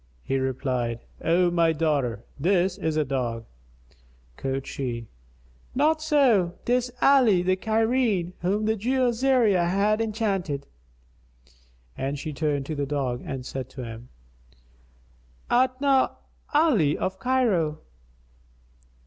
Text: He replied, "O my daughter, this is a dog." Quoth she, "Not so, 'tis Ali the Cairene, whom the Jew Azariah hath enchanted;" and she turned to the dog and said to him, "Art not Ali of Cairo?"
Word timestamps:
He 0.23 0.37
replied, 0.39 1.01
"O 1.23 1.51
my 1.51 1.73
daughter, 1.73 2.25
this 2.39 2.75
is 2.79 2.97
a 2.97 3.05
dog." 3.05 3.45
Quoth 4.35 4.65
she, 4.65 5.05
"Not 5.75 6.01
so, 6.01 6.55
'tis 6.65 6.91
Ali 7.03 7.43
the 7.43 7.55
Cairene, 7.55 8.33
whom 8.41 8.65
the 8.65 8.75
Jew 8.75 9.09
Azariah 9.09 9.67
hath 9.67 10.01
enchanted;" 10.01 10.65
and 11.95 12.17
she 12.17 12.33
turned 12.33 12.65
to 12.65 12.73
the 12.73 12.87
dog 12.87 13.21
and 13.23 13.45
said 13.45 13.69
to 13.69 13.83
him, 13.83 14.09
"Art 15.51 15.79
not 15.79 16.19
Ali 16.51 16.97
of 16.97 17.19
Cairo?" 17.19 17.81